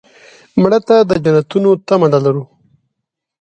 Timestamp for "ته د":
0.87-1.11